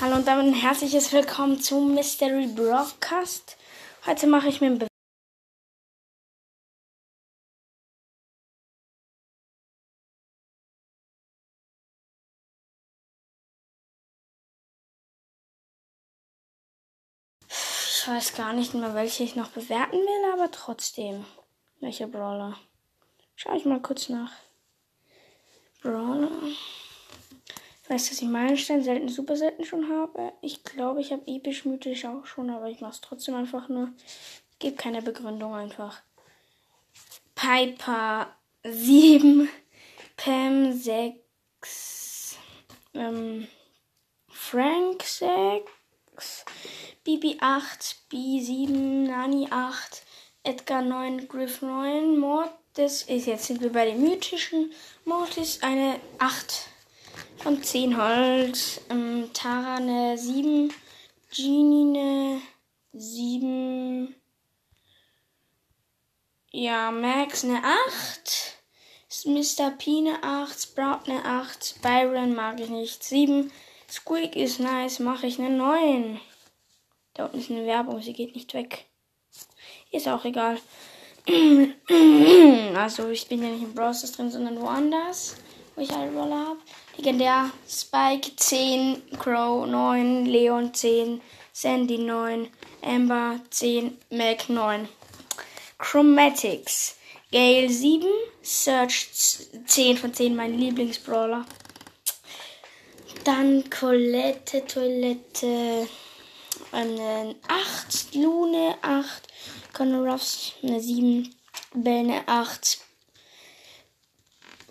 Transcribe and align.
Hallo 0.00 0.16
und 0.16 0.26
damit 0.26 0.46
ein 0.46 0.54
herzliches 0.54 1.12
Willkommen 1.12 1.60
zum 1.60 1.94
Mystery 1.94 2.48
Broadcast. 2.48 3.56
Heute 4.04 4.26
mache 4.26 4.48
ich 4.48 4.60
mir 4.60 4.66
ein 4.66 4.78
Be 4.80 4.88
Ich 17.48 18.08
weiß 18.08 18.34
gar 18.34 18.52
nicht 18.52 18.74
mehr, 18.74 18.94
welche 18.94 19.22
ich 19.22 19.36
noch 19.36 19.50
bewerten 19.50 19.96
will, 19.96 20.32
aber 20.32 20.50
trotzdem. 20.50 21.24
Welche 21.80 22.08
Brawler? 22.08 22.58
Schau 23.36 23.54
ich 23.54 23.64
mal 23.64 23.80
kurz 23.80 24.08
nach. 24.08 24.32
Brawler. 25.82 26.30
Ich 27.84 27.90
weiß, 27.90 28.08
dass 28.08 28.22
ich 28.22 28.28
Meilenstein 28.28 28.82
selten, 28.82 29.10
super 29.10 29.36
selten 29.36 29.62
schon 29.62 29.90
habe. 29.90 30.32
Ich 30.40 30.64
glaube, 30.64 31.02
ich 31.02 31.12
habe 31.12 31.20
episch 31.26 31.66
mythisch 31.66 32.06
auch 32.06 32.24
schon, 32.24 32.48
aber 32.48 32.68
ich 32.68 32.80
mache 32.80 32.92
es 32.92 33.02
trotzdem 33.02 33.34
einfach 33.34 33.68
nur. 33.68 33.92
Ich 34.52 34.58
gebe 34.58 34.76
keine 34.76 35.02
Begründung 35.02 35.54
einfach. 35.54 36.00
Piper 37.34 38.34
7, 38.62 39.50
Pam 40.16 40.72
6, 40.72 42.38
ähm, 42.94 43.48
Frank 44.28 45.02
6, 45.02 46.44
Bibi 47.04 47.36
8, 47.38 48.08
B 48.08 48.40
7, 48.40 49.04
Nani 49.04 49.46
8, 49.50 50.02
Edgar 50.42 50.80
9, 50.80 51.28
Griff 51.28 51.60
9, 51.60 52.16
Mortis 52.16 53.02
ist 53.02 53.26
jetzt 53.26 53.44
sind 53.44 53.60
wir 53.60 53.72
bei 53.72 53.84
den 53.84 54.00
mythischen. 54.00 54.72
Mortis 55.04 55.62
eine 55.62 56.00
8 56.18 56.70
von 57.38 57.62
10 57.62 57.96
Holz. 57.96 58.80
Ähm, 58.90 59.30
Tara 59.32 59.76
eine 59.76 60.16
7. 60.16 60.72
Genie 61.34 61.98
eine 61.98 62.40
7. 62.92 64.14
Ja, 66.50 66.90
Max 66.90 67.44
eine 67.44 67.62
8. 67.64 68.58
Mr. 69.26 69.70
P 69.72 69.98
eine 69.98 70.22
8. 70.22 70.62
Sprout 70.62 71.10
eine 71.10 71.24
8. 71.24 71.82
Byron 71.82 72.34
mag 72.34 72.60
ich 72.60 72.68
nicht. 72.68 73.02
7. 73.02 73.50
Squeak 73.90 74.36
ist 74.36 74.60
nice, 74.60 74.98
mache 74.98 75.26
ich 75.26 75.38
eine 75.38 75.50
9. 75.50 76.20
Da 77.14 77.26
unten 77.26 77.38
ist 77.38 77.50
eine 77.50 77.66
Werbung, 77.66 78.02
sie 78.02 78.12
geht 78.12 78.34
nicht 78.34 78.54
weg. 78.54 78.86
Ist 79.92 80.08
auch 80.08 80.24
egal. 80.24 80.58
also, 82.76 83.08
ich 83.08 83.28
bin 83.28 83.42
ja 83.42 83.50
nicht 83.50 83.62
im 83.62 83.74
Browser 83.74 84.08
drin, 84.08 84.30
sondern 84.30 84.60
woanders, 84.60 85.36
wo 85.74 85.82
ich 85.82 85.92
alle 85.92 86.12
Roller 86.12 86.48
habe. 86.48 86.58
Legendär. 86.96 87.50
Spike 87.68 88.36
10, 88.36 89.02
Crow 89.18 89.66
9, 89.66 90.26
Leon 90.26 90.72
10, 90.72 91.20
Sandy 91.52 91.98
9, 91.98 92.48
Amber 92.82 93.40
10, 93.50 93.98
Mac 94.10 94.48
9. 94.48 94.88
Chromatics. 95.78 96.96
Gale 97.32 97.68
7, 97.68 98.06
Search 98.42 99.08
10 99.66 99.96
von 99.96 100.14
10, 100.14 100.36
mein 100.36 100.56
Lieblingsbrawler. 100.56 101.44
Dann 103.24 103.68
Colette, 103.70 104.64
Toilette, 104.64 105.88
eine 106.70 107.34
8, 107.48 108.14
Lune 108.14 108.76
8, 108.82 109.22
Conor 109.72 110.12
Ruffs 110.12 110.52
eine 110.62 110.80
7, 110.80 111.34
Bell 111.74 112.00
eine 112.00 112.28
8, 112.28 112.78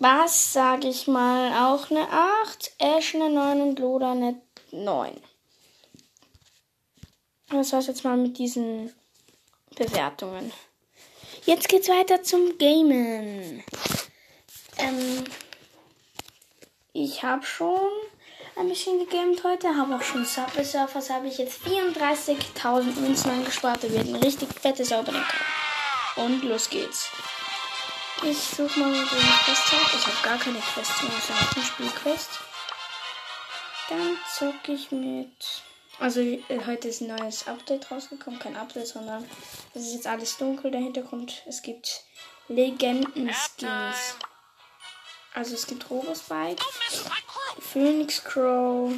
was 0.04 0.52
sage 0.52 0.88
ich 0.88 1.06
mal, 1.08 1.50
auch 1.66 1.90
eine 1.90 2.06
8, 2.10 2.72
Ash 2.78 3.14
eine 3.14 3.30
9 3.30 3.62
und 3.62 3.78
Loda 3.78 4.12
eine 4.12 4.38
9. 4.70 5.18
Das 7.48 7.72
war's 7.72 7.86
jetzt 7.86 8.04
mal 8.04 8.18
mit 8.18 8.36
diesen 8.36 8.92
Bewertungen. 9.74 10.52
Jetzt 11.46 11.70
geht's 11.70 11.88
weiter 11.88 12.22
zum 12.22 12.58
Gamen. 12.58 13.64
Ähm, 14.76 15.24
ich 16.92 17.22
habe 17.22 17.46
schon 17.46 17.88
ein 18.56 18.68
bisschen 18.68 18.98
gegamed 18.98 19.42
heute, 19.42 19.74
habe 19.74 19.96
auch 19.96 20.02
schon 20.02 20.26
Subway 20.26 20.64
Surfers, 20.64 21.08
habe 21.08 21.28
ich 21.28 21.38
jetzt 21.38 21.62
34.000 21.62 23.00
Münzen 23.00 23.30
angespart. 23.30 23.82
Da 23.82 23.90
wird 23.90 24.06
ein 24.06 24.16
richtig 24.16 24.50
fettes 24.52 24.92
Opening. 24.92 25.24
Und 26.16 26.44
los 26.44 26.68
geht's. 26.68 27.08
Ich 28.26 28.38
suche 28.38 28.80
mal 28.80 28.94
so 28.94 29.16
eine 29.16 29.32
Quest 29.44 29.74
auf. 29.74 29.94
Ich 29.94 30.06
habe 30.06 30.22
gar 30.22 30.38
keine 30.38 30.58
Quest 30.58 31.02
mehr, 31.02 31.12
also 31.14 31.32
eine 31.34 31.64
Spielquest. 31.64 32.30
Dann 33.90 34.18
zocke 34.32 34.72
ich 34.72 34.90
mit. 34.90 35.62
Also 35.98 36.20
äh, 36.20 36.40
heute 36.66 36.88
ist 36.88 37.02
ein 37.02 37.14
neues 37.14 37.46
Update 37.46 37.90
rausgekommen. 37.90 38.40
Kein 38.40 38.56
Update, 38.56 38.88
sondern 38.88 39.28
es 39.74 39.82
ist 39.82 39.94
jetzt 39.94 40.06
alles 40.06 40.38
dunkel, 40.38 40.70
der 40.70 40.80
Hintergrund. 40.80 41.42
Es 41.46 41.60
gibt 41.60 42.02
Legenden-Skins. 42.48 44.16
Also 45.34 45.54
es 45.54 45.66
gibt 45.66 45.90
Robospike, 45.90 46.64
Phoenix 47.58 48.22
Crow, 48.24 48.92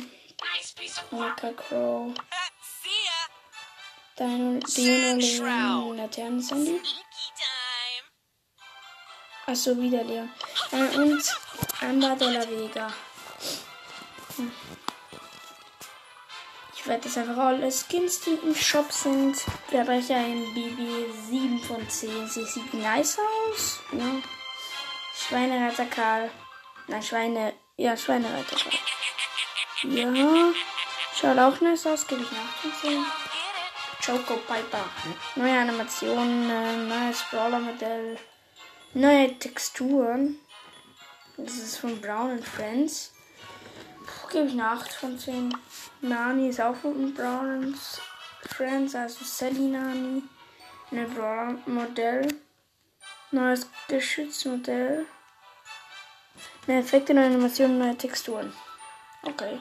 Mecha 1.10 1.52
Crow, 1.52 2.12
Dino, 4.18 4.60
Leon, 5.16 5.96
Laternen 5.96 6.42
Sandy. 6.42 6.80
Achso, 9.46 9.76
wieder 9.80 10.02
Leon. 10.02 10.28
Äh, 10.72 10.96
und 10.96 11.22
Amber 11.80 12.16
de 12.16 12.32
la 12.32 12.40
Vega. 12.48 12.92
Hm. 14.36 14.50
Ich 16.74 16.84
werde 16.84 17.06
jetzt 17.06 17.18
einfach 17.18 17.36
alle 17.36 17.70
Skins, 17.70 18.20
die 18.22 18.38
im 18.44 18.56
Shop 18.56 18.90
sind. 18.90 19.36
Verbrecher 19.68 20.16
ein 20.16 20.52
Bibi 20.52 21.06
7 21.30 21.60
von 21.60 21.88
10. 21.88 22.28
Sie 22.28 22.44
sieht 22.44 22.74
nice 22.74 23.18
aus. 23.18 23.80
Ja. 23.92 24.20
Schweinereiter 25.14 25.86
Karl. 25.86 26.28
Nein, 26.88 27.02
Schweine. 27.02 27.52
Ja, 27.76 27.96
Schweinereiter 27.96 28.56
Karl. 28.56 29.94
Ja. 29.94 30.52
Schaut 31.14 31.38
auch 31.38 31.60
nice 31.60 31.86
aus. 31.86 32.04
Gebe 32.08 32.22
ich 32.22 32.32
nach 32.32 32.52
von 32.62 32.72
10. 32.80 33.04
Choco 34.04 34.38
Piper. 34.38 34.84
Neue 35.36 35.60
Animationen. 35.60 36.50
Äh, 36.50 36.76
neues 36.76 37.24
Brawler-Modell. 37.30 38.18
Neue 38.96 39.38
Texturen. 39.38 40.38
Das 41.36 41.58
ist 41.58 41.76
von 41.76 42.00
Brown 42.00 42.30
and 42.30 42.48
Friends. 42.48 43.12
Gebe 44.32 44.46
ich 44.46 44.52
eine 44.52 44.70
8 44.70 44.90
von 44.90 45.18
10. 45.18 45.54
Nani 46.00 46.48
ist 46.48 46.62
auch 46.62 46.74
von 46.74 47.12
Brown 47.12 47.50
and 47.50 47.76
Friends, 48.48 48.94
also 48.94 49.22
Sally 49.22 49.68
Nani. 49.68 50.22
Ein 50.90 51.14
Brawler-Modell. 51.14 52.26
Neues 53.32 53.66
Geschützmodell. 53.86 55.04
Eine 56.66 56.78
Effekte, 56.78 57.12
neue 57.12 57.26
Animationen, 57.26 57.78
neue 57.78 57.98
Texturen. 57.98 58.50
Okay. 59.24 59.60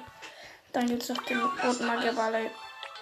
Dann 0.72 0.88
gibt 0.88 1.04
es 1.04 1.10
noch 1.10 1.22
den 1.24 1.42
roten 1.42 1.86
Magierballe. 1.86 2.52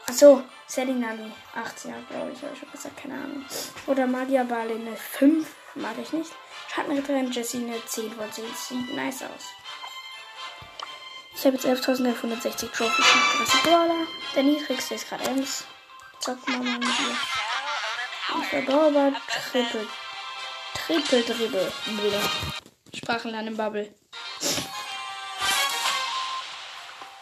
Achso, 0.08 0.42
Sally 0.66 0.94
Nani. 0.94 1.32
18 1.54 1.92
Jahre, 1.92 2.04
glaube 2.10 2.32
ich. 2.32 2.42
Habe 2.42 2.54
ich 2.54 2.60
schon 2.60 2.72
gesagt, 2.72 2.98
keine 2.98 3.14
Ahnung. 3.14 3.46
Oder 3.86 4.08
Magierbale 4.08 4.74
eine 4.74 4.96
5. 4.96 5.58
Mag 5.76 5.98
ich 5.98 6.14
nicht. 6.14 6.32
Schattenritterin 6.74 7.32
Jessie 7.32 7.58
eine 7.58 7.84
10 7.84 8.12
von 8.12 8.32
10. 8.32 8.46
Sieht 8.56 8.96
nice 8.96 9.24
aus. 9.24 9.46
Ich 11.36 11.46
habe 11.46 11.56
jetzt 11.56 11.66
11.1160 11.66 12.72
Trophies 12.72 13.06
mit 13.40 13.48
30 13.48 13.64
Brawler. 13.64 14.08
Der 14.36 14.44
niedrigste 14.44 14.96
ist 14.96 15.10
gerade 15.10 15.24
Ems. 15.24 15.66
Zocken 16.20 16.54
wir 16.54 16.72
mal 16.72 16.80
mit 16.80 16.88
ihr. 16.88 18.36
Und 18.36 18.46
verdorber 18.46 19.14
Triple. 19.28 19.88
Triple 20.86 21.24
Dribble. 21.24 21.72
Sprachenlernen 22.94 23.58
Bubble. 23.58 23.94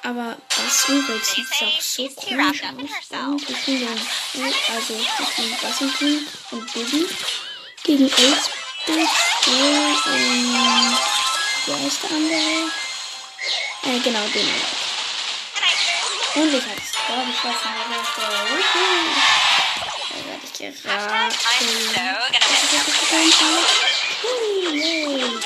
Aber 0.04 0.36
das 0.50 0.90
Umwelt 0.90 1.24
sieht 1.24 1.48
auch 1.62 1.80
so 1.80 2.10
komisch 2.10 2.64
aus. 2.64 3.28
Und 3.28 3.50
ich 3.50 3.58
finde, 3.58 3.88
also 3.88 4.94
zwischen 5.16 5.58
Bassenteam 5.62 6.28
und 6.52 6.74
Bibi 6.74 7.08
gegen 7.84 8.08
8-Bit 8.08 9.10
und 9.48 9.58
wer 11.66 11.88
ist 11.88 12.04
der 12.04 12.10
andere? 12.12 12.72
Äh, 13.84 14.00
genau, 14.04 14.26
den. 14.34 14.50
Und 16.34 16.54
ich 16.54 16.64
hatte 16.64 16.82
es 16.82 16.92
gerade 17.08 17.28
geschossen, 17.28 17.72
aber 17.84 18.00
Wuhu. 18.50 18.86
Da 20.10 20.16
werde 20.28 20.46
ich 20.46 20.54
geraten. 20.84 21.32
Ich 21.32 21.44
kann 21.44 21.66
wieder 23.26 23.58
den 24.72 25.44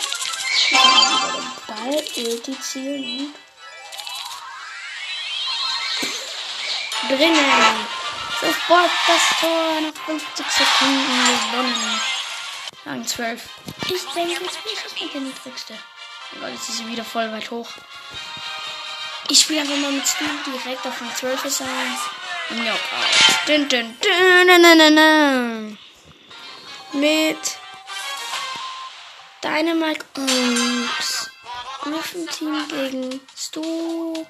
Ball 1.68 2.04
Ulti 2.18 2.54
zielen 2.60 3.34
und 7.02 7.10
drinnen. 7.10 7.88
Sofort 8.42 8.92
das 9.08 9.24
Tor 9.40 9.82
nach 9.82 9.96
50 10.06 10.46
Sekunden 10.46 11.26
gewonnen. 11.52 12.15
Rang 12.86 13.06
12. 13.06 13.42
Ich 13.90 14.04
denke, 14.14 14.34
jetzt 14.34 14.64
bin 14.64 14.74
ich 14.74 15.02
mit 15.02 15.14
der 15.14 15.22
niedrigste. 15.22 15.74
Oh 16.34 16.40
Gott, 16.40 16.52
jetzt 16.52 16.70
ist 16.70 16.78
sie 16.78 16.88
wieder 16.88 17.04
voll 17.04 17.32
weit 17.32 17.50
hoch. 17.50 17.70
Ich 19.30 19.42
spiele 19.42 19.62
einfach 19.62 19.78
mal 19.78 19.92
mit 19.92 20.08
Stu 20.08 20.24
direkt 20.46 20.86
auf 20.86 21.02
Rang 21.02 21.16
12 21.16 21.46
ist 21.46 21.62
eins. 21.62 22.00
Knockout. 22.50 23.48
Dun, 23.48 23.68
dun, 23.68 23.98
dun, 24.00 24.48
dun, 24.48 24.62
dun, 24.62 24.78
dun, 24.78 24.96
dun. 24.96 25.78
Mit 26.94 27.58
Dynamite 29.44 30.06
und 30.16 30.90
Griffin 31.82 32.28
Team 32.28 32.68
gegen 32.68 33.22
Stu, 33.36 34.26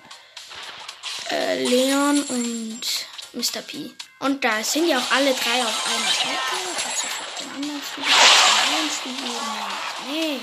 äh, 1.30 1.62
Leon 1.62 2.24
und 2.24 2.82
Mr. 3.34 3.62
P. 3.62 3.92
Und 4.20 4.44
da 4.44 4.64
sind 4.64 4.88
ja 4.88 4.98
auch 4.98 5.12
alle 5.12 5.34
drei 5.34 5.62
auf 5.62 5.88
einer 5.88 7.25
Den 7.40 7.50
anderen 7.56 7.82
Stu 7.82 8.02
gegeben. 8.02 9.40
Nee. 10.08 10.40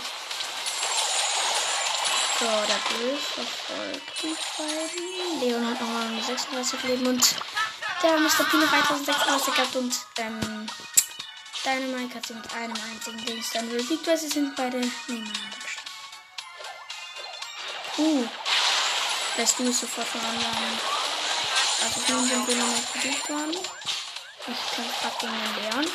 So, 2.39 2.47
der 2.47 2.81
Griff 2.89 3.23
verfolgt 3.35 4.23
die 4.23 4.37
beiden. 4.59 5.41
Leon 5.41 5.67
hat 5.71 5.81
nochmal 5.81 6.23
36 6.23 6.83
Leben 6.83 7.07
und 7.07 7.35
der 8.03 8.19
Mr. 8.19 8.45
P 8.51 8.57
noch 8.57 8.73
1036 8.73 9.55
gehabt 9.55 9.77
und 9.77 9.95
ähm, 10.19 10.67
Dynamite 11.65 12.17
hat 12.17 12.27
sie 12.27 12.35
mit 12.35 12.53
einem 12.53 12.75
einzigen 12.91 13.25
Dings 13.25 13.51
dann 13.51 13.69
besiegt, 13.69 14.05
weil 14.07 14.19
sie 14.19 14.29
sind 14.29 14.57
beide 14.57 14.79
nebeneinander 14.79 15.59
gestanden. 15.63 15.93
Uh, 17.99 18.29
lässt 19.37 19.59
du 19.61 19.73
sofort 19.73 20.09
von 20.09 20.21
anderen. 20.21 20.81
Also 21.85 22.13
nun 22.13 22.29
sind 22.29 22.49
wir 22.49 22.57
nochmal 22.57 22.81
besiegt 22.93 23.31
worden. 23.31 23.57
Ich 24.47 24.75
kämpfe 24.75 24.93
gerade 25.01 25.17
gegen 25.21 25.33
den 25.33 25.71
Leon. 25.71 25.87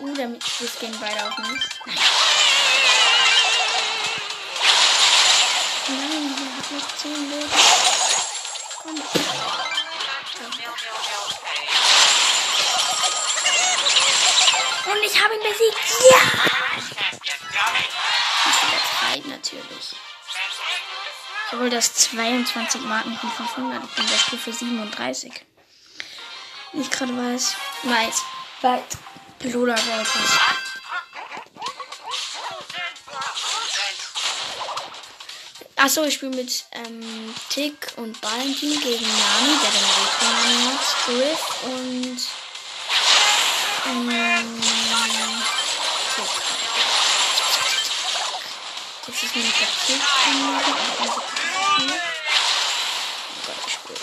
Uh, 0.00 0.14
damit 0.14 0.42
wir 0.60 0.68
gehen 0.80 0.98
beide 0.98 1.26
auf 1.26 1.36
mich. 1.36 1.62
Nein. 5.88 6.34
Der 6.38 6.56
hat 6.56 6.70
noch 6.72 6.96
10 6.96 7.30
Leben. 7.30 7.50
Komm. 8.82 8.94
Und 14.86 15.02
ich 15.04 15.22
habe 15.22 15.34
ihn 15.34 15.42
besiegt. 15.42 15.78
Ja! 16.10 16.22
Ich 19.14 19.22
bin 19.22 19.30
natürlich. 19.30 19.96
Ich 21.46 21.58
hole 21.58 21.68
das 21.68 21.94
22 21.94 22.80
Marken 22.82 23.18
von 23.18 23.30
500. 23.30 23.84
Ich 23.84 23.94
bin 23.96 24.06
der 24.06 24.16
Stufe 24.16 24.50
37. 24.50 25.32
Wie 26.72 26.80
ich 26.80 26.90
gerade 26.90 27.14
weiß. 27.14 27.56
Weiß. 27.82 28.22
Weit. 29.40 29.52
Lola 29.52 29.74
Wolfers. 29.74 30.38
Achso, 35.76 36.04
ich 36.04 36.14
spiele 36.14 36.36
mit 36.36 36.64
ähm, 36.72 37.34
Tick 37.48 37.92
und 37.96 38.22
Valentin 38.22 38.78
gegen 38.80 39.06
Nani, 39.06 39.58
der 39.62 39.70
den 39.70 39.88
Weg 39.96 40.18
genommen 40.20 40.68
hat. 40.68 40.80
Griff 41.06 41.44
und. 41.64 42.20
Ähm, 43.86 44.60
Tick. 46.16 46.32
Das 49.06 49.22
ist 49.22 49.34
nämlich 49.36 49.54
der 49.54 49.68
Tick. 49.86 50.02
Also, 51.00 51.14
oh 51.16 51.22
Gott, 53.46 53.56
ich 53.66 53.72
spiele 53.72 54.00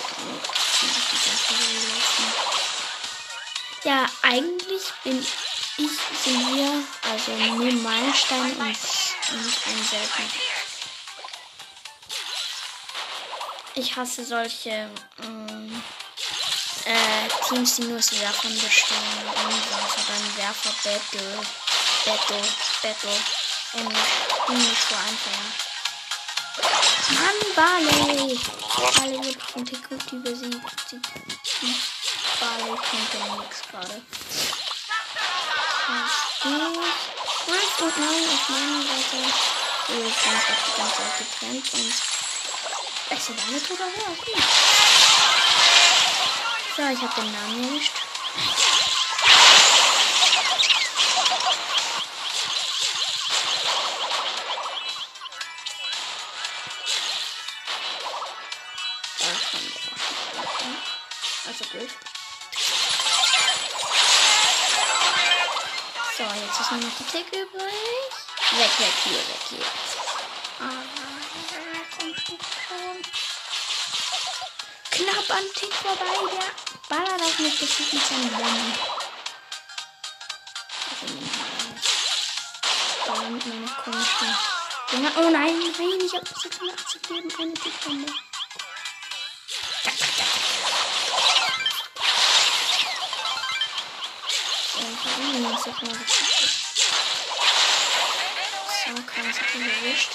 Ja, 3.84 4.06
eigentlich 4.29 4.83
bin 5.03 5.19
ich, 5.19 5.33
wir, 6.25 6.83
also 7.09 7.31
nur 7.31 7.71
Meilenstein 7.71 8.51
und 8.57 8.68
nicht 8.68 9.68
ein 9.68 9.83
selten. 9.89 10.31
Ich 13.75 13.95
hasse 13.95 14.25
solche 14.25 14.89
ähm, 15.24 15.83
äh, 16.85 17.47
Teams, 17.47 17.75
die 17.75 17.83
nur 17.83 18.00
aus 18.00 18.12
Werfern 18.19 18.53
bestehen. 18.59 18.97
Also 19.35 20.01
dann 20.07 20.38
Werfer 20.38 20.74
Battle. 20.83 21.45
Battle. 22.06 22.41
Battle. 22.81 23.18
Englisch 24.47 24.79
für 24.79 24.95
Anfänger. 24.95 25.51
Mann, 27.09 27.39
Barley! 27.56 28.39
Barley 28.95 29.24
wird 29.24 29.41
von 29.44 29.63
Tickut 29.63 30.24
besiegt. 30.24 30.95
Barley 32.39 32.75
kommt 32.75 33.13
ja 33.13 33.36
nichts 33.38 33.62
gerade. 33.72 34.01
Rift 37.48 37.81
und 37.81 37.98
Nein 37.98 38.24
auf 38.34 38.50
meiner 38.50 38.81
Seite. 38.84 39.18
Wir 39.88 40.04
sind 40.04 40.12
auf 40.12 40.62
die 40.66 40.74
ganze 40.78 40.98
Zeit 40.98 41.18
getrennt 41.18 41.68
und 41.74 41.94
es 43.10 43.25
sind 43.25 43.39
alle 43.48 43.60
tot 43.63 43.80
her, 43.80 44.07
okay. 44.12 44.38
So, 46.75 46.81
ich 46.84 47.01
habe 47.01 47.22
den 47.22 47.31
Namen 47.31 47.63
erwischt. 47.63 47.98
Jetzt 66.57 66.71
ist 66.71 66.71
nur 66.71 66.81
noch 66.81 66.98
die 66.98 67.04
Tick 67.04 67.27
übrig. 67.27 68.12
Weg, 68.51 68.80
weg, 68.80 68.94
hier, 69.04 69.18
weg, 69.18 69.44
hier. 69.50 69.65
Ah, 70.59 70.83
komm 72.00 72.15
schon. 72.15 72.38
Knapp 74.92 75.30
an 75.38 75.44
Tick 75.54 75.74
vorbei, 75.74 76.06
auf 77.21 77.39
mich, 77.39 77.59
das 77.59 77.80
mit 77.94 78.06
seinen 78.06 78.31
Bomben. 78.31 78.74
Da 83.06 83.13
mit 83.30 83.45
meiner 83.45 83.71
komischen. 83.83 84.36
Oh 85.18 85.30
nein, 85.30 85.60
nein, 85.77 86.00
ich 86.03 86.13
hab 86.13 86.27
86 86.27 87.10
Leben, 87.10 87.31
eine 87.39 87.53
Tickbombe. 87.53 88.13
So, 99.18 99.24
krass, 99.24 99.40
hab 99.42 99.56
ihn 99.56 99.69
erwischt. 99.69 100.12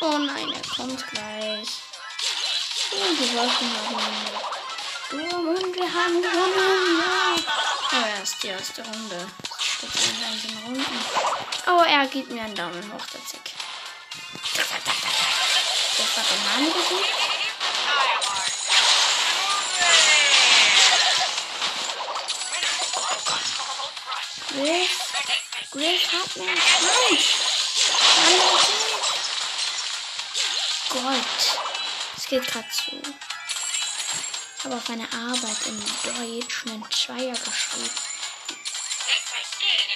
Oh 0.00 0.18
nein, 0.18 0.52
er 0.52 0.68
kommt 0.68 1.06
gleich. 1.10 1.68
Und 2.90 3.18
die 3.18 3.36
Wolken 3.36 3.70
haben 3.76 4.50
Sturm 5.06 5.48
und 5.48 5.76
wir 5.76 5.94
haben 5.94 6.22
gewonnen. 6.22 6.98
Ja. 6.98 7.36
Oh, 7.92 8.18
erst 8.18 8.42
die 8.42 8.48
erste 8.48 8.82
Runde. 8.82 9.28
Steht 9.60 9.90
in 9.94 10.24
einzelnen 10.24 10.64
Runden. 10.64 11.04
Oh, 11.68 11.82
er 11.86 12.06
gibt 12.06 12.30
mir 12.30 12.42
einen 12.42 12.54
Daumen 12.54 12.92
hoch, 12.92 13.06
der 13.12 13.24
Zick. 13.26 13.52
Das 14.56 14.70
hat 16.16 16.26
den 16.30 16.44
Mann 16.46 16.72
besiegt. 16.72 17.19
Griff. 24.60 25.12
Griff 25.70 26.12
hat. 26.12 26.36
Nein! 26.36 27.18
Nein, 28.16 28.40
Gott. 30.90 31.58
Es 32.18 32.26
geht 32.26 32.46
gerade 32.46 32.68
zu. 32.68 33.00
Ich 34.58 34.64
habe 34.64 34.76
auf 34.76 34.90
eine 34.90 35.10
Arbeit 35.12 35.56
in 35.64 35.80
Deutsch 36.04 36.66
einen 36.66 36.84
Zweier 36.90 37.32
geschrieben. 37.32 37.90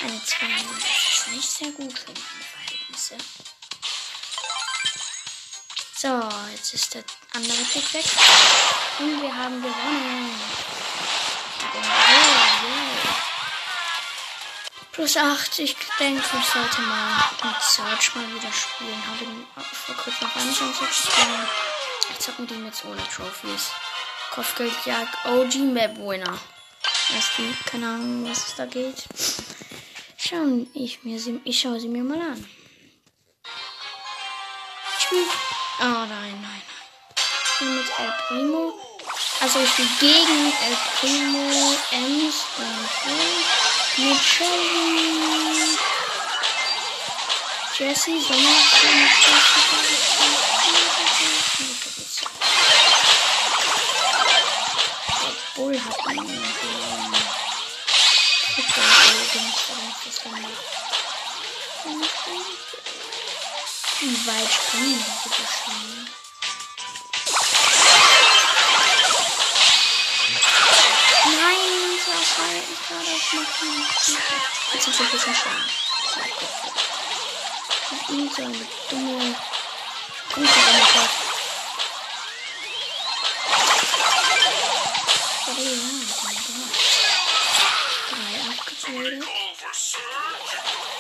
Eine 0.01 0.25
Zweier. 0.25 0.65
Das 0.81 1.19
ist 1.19 1.29
nicht 1.29 1.51
sehr 1.51 1.71
gut 1.73 1.99
für 1.99 2.13
meine 2.13 2.45
Verhältnisse. 2.55 3.19
So, 5.95 6.29
jetzt 6.53 6.73
ist 6.73 6.95
der 6.95 7.05
andere 7.35 7.65
Tick 7.65 7.93
weg. 7.93 8.07
Und 8.99 9.21
wir 9.21 9.37
haben 9.37 9.61
gewonnen. 9.61 10.41
Plus 14.95 15.17
8. 15.17 15.59
Ich 15.59 15.77
denke, 15.99 16.23
ich 16.23 16.47
sollte 16.47 16.81
mal 16.83 17.17
mit 17.43 17.63
Search 17.63 18.15
mal 18.15 18.33
wieder 18.33 18.53
spielen. 18.53 19.03
Habe 19.07 19.25
ihn 19.25 19.47
vor 19.73 19.97
kurzem 19.97 20.29
noch 20.29 20.37
nicht 20.37 20.63
angezogen. 20.63 21.49
Jetzt 22.11 22.23
zocken 22.23 22.47
die 22.47 22.65
jetzt 22.65 22.85
ohne 22.85 23.03
Trophies. 23.09 23.71
Kopfgeldjagd 24.31 25.27
OG 25.27 25.57
Map 25.73 25.97
Winner. 25.99 26.39
Weißt 27.11 27.31
du, 27.39 27.43
keine 27.69 27.89
Ahnung, 27.89 28.31
was 28.31 28.47
es 28.47 28.55
da 28.55 28.67
geht. 28.67 29.05
Schauen 30.17 30.71
ich 30.75 31.03
mir 31.03 31.19
sie, 31.19 31.41
ich 31.43 31.59
schaue 31.59 31.81
sie 31.81 31.89
mir 31.89 32.05
mal 32.05 32.21
an. 32.21 32.49
Oh 35.81 35.85
nein, 35.85 36.09
nein, 36.09 36.41
nein. 36.41 36.63
Ich 37.17 37.51
spiele 37.51 37.71
mit 37.71 37.87
El 37.99 38.13
Primo. 38.29 38.75
Also 39.41 39.59
ich 39.59 39.71
spiele 39.71 39.89
gegen 39.99 40.53
El 40.63 40.77
Primo, 41.01 41.75
Ems 41.91 42.45
und 42.59 43.54
mit 43.99 44.21
Shelly. 44.21 45.79
Jesse, 47.79 48.21
Sommer, 48.21 48.51
Bull 55.57 55.81
hat 55.81 56.13
ihn 56.13 56.27
genommen. 56.27 57.15
Wie 64.01 64.27
weit 64.27 64.53
springen 64.53 65.05
die 65.05 65.29
bitte 65.29 65.43
schon? 65.47 66.24
So 72.25 72.31
frei 72.31 72.57
ist 72.57 72.89
gerade 72.89 73.03
auf 73.03 73.33
Maximum. 73.35 73.87
Jetzt 74.73 74.89
ist 74.89 75.01
ein 75.01 75.11
bisschen 75.11 75.35
schwer. 75.35 75.53
Irgend 78.09 78.35
so 78.35 78.43
eine 78.43 78.67
dumme 78.89 79.35
Punkte 80.31 80.61
gemacht 80.61 80.95
hat. 80.95 81.11
Aber 85.49 85.61
ja, 85.61 85.79
drei 88.11 88.33
abgebildet. 88.51 89.29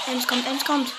Ems 0.07 0.27
kommt, 0.29 0.47
Ems 0.47 0.65
kommt. 0.65 0.93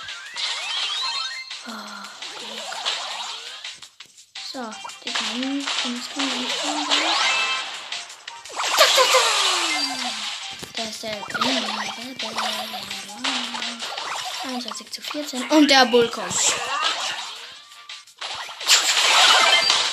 14. 15.16 15.50
Und 15.50 15.72
der 15.72 15.86
Bull 15.86 16.10
kommt. 16.10 16.28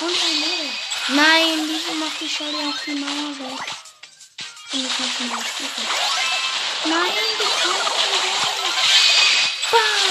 Und 0.01 0.09
ein 0.09 0.39
Mädel. 0.41 0.69
Nein, 1.07 1.69
wieso 1.69 1.93
macht 1.93 2.19
die 2.19 2.27
Shelly 2.27 2.57
auch 2.57 2.83
die 2.85 2.95
Mauer 2.95 3.29
weg? 3.39 3.59
Und 4.73 4.85
ich 4.85 4.99
muss 4.99 5.19
mal 5.19 5.45
spielen. 5.45 5.87
Nein, 6.85 7.11
die 7.39 7.45
kommt 7.61 7.83
nicht. 8.03 8.43
Bam! 9.71 10.03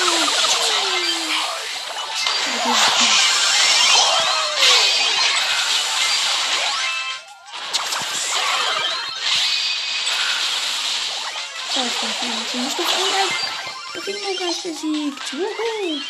So, 11.74 11.80
ich 11.82 12.52
bin 12.52 12.64
nicht 12.64 13.71
gleich 14.00 14.62
besiegt. 14.62 15.32
Wuhu! 15.32 16.00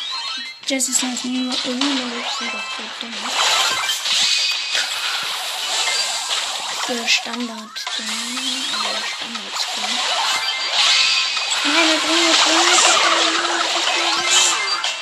Jess 0.65 0.87
ist 0.87 1.03
noch 1.03 1.23
nie 1.23 1.49
dumm. 1.63 1.81
Für 6.85 7.07
Standard. 7.07 7.49
Aber 7.49 9.01
Standard 9.05 9.55
Skin. 9.57 9.91
Nein, 11.65 11.87
wir 11.87 11.99
bringen 11.99 12.27
jetzt 12.27 12.45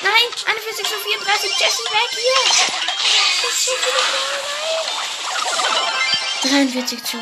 Nein, 0.01 0.27
41 0.45 0.85
zu 0.85 0.95
34. 0.99 1.59
Jess 1.59 1.73
ist 1.73 1.91
weg 1.91 2.11
hier. 2.11 2.43
Das 3.43 3.53
ist 3.53 3.65
so 3.65 3.71
viel. 3.81 3.93
Nein. 6.41 6.67
43 6.67 7.03
zu 7.03 7.17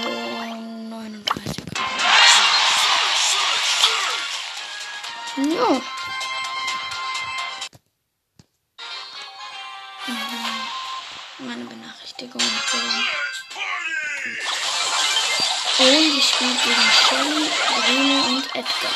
Und 15.79 16.17
ich 16.17 16.27
spiele 16.27 16.51
gegen 16.65 16.91
Shelly, 17.07 17.50
Rene 17.88 18.24
und 18.27 18.45
Edgar. 18.53 18.91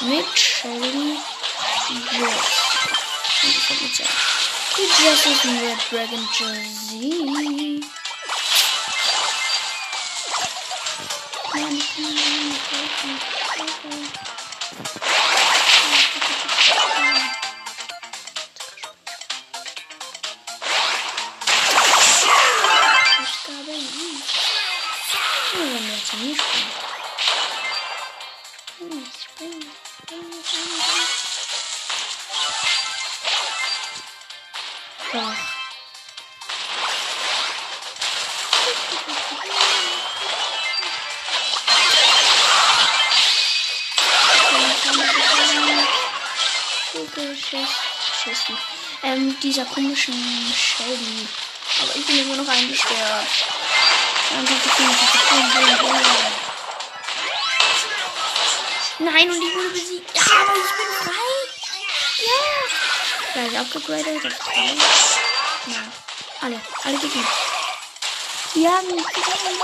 Mit 0.00 0.38
Shelly, 0.38 1.18
Jess. 2.12 2.48
Und 3.42 3.50
ich 3.50 3.68
hab 3.68 3.80
mit 3.82 3.98
Jess. 3.98 4.08
Die 4.78 4.88
Jess 5.04 5.26
ist 5.26 5.44
ein 5.44 5.58
Red 5.58 5.80
Dragon 5.90 6.28
Jersey. 6.38 7.08
Nein, 7.26 7.84
Schießen. 47.18 48.56
Ähm, 49.02 49.38
dieser 49.40 49.64
komischen 49.64 50.14
Shelly. 50.54 51.26
Aber 51.82 51.96
ich 51.96 52.06
bin 52.06 52.18
immer 52.18 52.36
noch 52.36 52.48
eingesperrt. 52.48 53.26
Nein, 59.00 59.30
und 59.30 59.42
ich 59.42 59.54
wurde 59.54 59.70
besiegt. 59.70 60.16
Ja, 60.16 60.22
aber 60.22 60.54
ich 60.56 60.72
bin 60.76 60.90
frei. 61.04 61.28
Ja. 62.26 62.40
Gleich 63.32 63.58
abgegradet 63.60 64.26
auf 64.26 64.38
3. 64.38 64.60
Ja. 65.66 65.82
Alle, 66.40 66.60
alle 66.84 66.98
Gegner. 66.98 67.26
Die 68.54 68.68
haben 68.68 68.94
mich 68.94 69.06
gewonnen. 69.06 69.58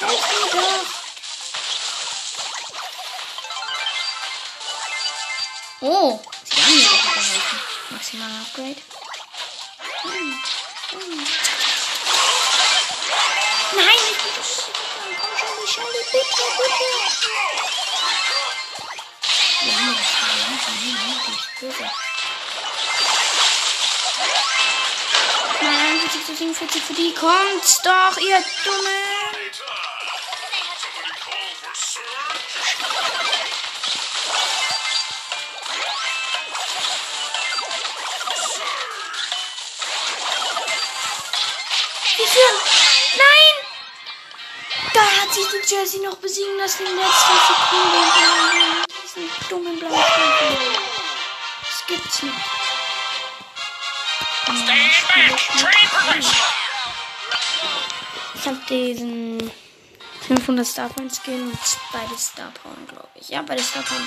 Helf 0.00 0.97
Oh, 5.80 6.18
sie 6.44 6.60
haben 6.60 6.74
mir 6.74 6.82
doch 6.82 7.02
geholfen. 7.02 7.60
Maximal 7.90 8.30
Upgrade. 8.40 8.82
Hm. 10.02 10.42
Hm. 10.90 11.26
Nein, 13.76 14.00
ich 14.10 14.18
bin. 14.18 14.32
Komm 15.20 15.34
schon, 15.38 15.54
die 15.62 15.68
Shelly, 15.72 16.02
bitte, 16.10 16.42
bitte. 16.58 16.88
Haben 20.98 21.20
das 21.26 21.46
böse. 21.60 21.90
Nein, 25.60 26.00
41 26.00 26.26
zu 26.26 26.34
47 26.34 26.82
für 26.82 26.94
die. 26.94 27.14
Kommt 27.14 27.80
doch, 27.84 28.16
ihr 28.18 28.42
Dummen. 28.64 29.18
Führen. 42.28 42.58
Nein! 43.16 43.54
Da 44.94 45.00
hat 45.00 45.32
sich 45.32 45.46
die 45.46 45.74
Jersey 45.74 46.00
noch 46.00 46.16
besiegen 46.16 46.56
lassen 46.58 46.86
in 46.86 46.96
letzter 46.96 47.38
Sekunde. 47.48 47.98
Diesen 49.02 49.30
dummen 49.48 49.78
blauen 49.78 49.94
Das 51.62 51.86
gibt's 51.86 52.22
nicht. 52.22 52.34
Ich 58.34 58.46
hab 58.46 58.66
diesen 58.66 59.52
500 60.26 60.66
Star 60.66 60.88
Points 60.88 61.20
Skin 61.22 61.50
und 61.50 61.58
beide 61.92 62.18
Star 62.18 62.50
Power, 62.62 62.76
glaube 62.88 63.08
ich. 63.14 63.28
Ja, 63.28 63.42
beide 63.42 63.62
Star 63.62 63.82
Power. 63.82 63.98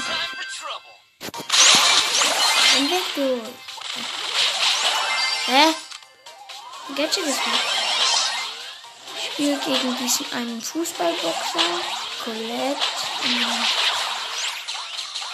Dann 2.73 2.89
weg 2.89 3.03
du. 3.15 3.41
Hä? 5.45 5.73
Gadget 6.95 7.17
ist 7.17 7.37
weg. 7.37 7.80
Spiel 9.41 9.57
gegen 9.65 9.97
diesen 9.97 10.31
einen 10.33 10.61
Fußballboxer. 10.61 11.59
Colette. 12.23 12.77
Ähm, 13.25 13.65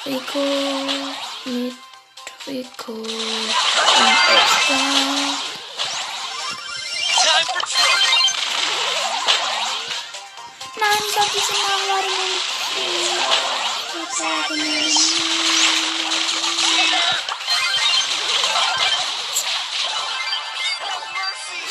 Rico. 0.05 0.39
Mit 1.43 1.75
Rico. 2.47 2.93
Und 2.93 3.03
extra. 3.03 4.77
Nein, 10.79 11.01
ich 11.05 11.13
glaube, 11.13 11.31
diese 11.35 11.51
Namen 11.51 11.87
waren 11.89 12.05
nicht. 12.05 12.47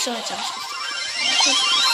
So, 0.04 0.10
jetzt 0.12 0.30
habe 0.30 0.42
ich 0.42 0.48
es. 1.46 1.85